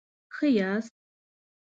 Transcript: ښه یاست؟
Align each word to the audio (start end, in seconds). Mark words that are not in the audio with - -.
ښه 0.35 0.47
یاست؟ 0.57 0.93